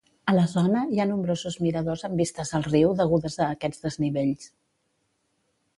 A 0.31 0.33
la 0.35 0.43
zona 0.53 0.79
hi 0.93 1.01
ha 1.01 1.05
nombrosos 1.09 1.57
miradors 1.65 2.05
amb 2.09 2.23
vistes 2.23 2.55
al 2.61 2.67
riu 2.71 2.97
degudes 3.03 3.39
a 3.45 3.53
aquests 3.59 3.87
desnivells. 3.87 4.51